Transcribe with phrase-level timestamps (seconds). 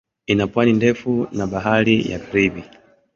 [0.27, 2.63] Ina pwani ndefu na Bahari ya Karibi.